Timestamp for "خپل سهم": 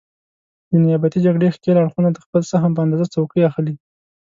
2.25-2.71